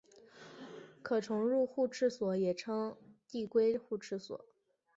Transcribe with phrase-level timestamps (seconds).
[1.03, 2.97] 可重入互斥锁也称
[3.29, 4.43] 递归互斥锁。